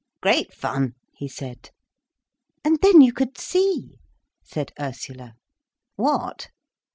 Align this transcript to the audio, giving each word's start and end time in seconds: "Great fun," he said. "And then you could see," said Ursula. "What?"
"Great 0.19 0.51
fun," 0.51 0.95
he 1.13 1.27
said. 1.27 1.69
"And 2.65 2.79
then 2.81 3.01
you 3.01 3.13
could 3.13 3.37
see," 3.37 3.99
said 4.43 4.71
Ursula. 4.79 5.35
"What?" 5.95 6.47